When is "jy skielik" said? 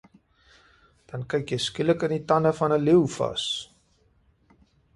1.51-2.05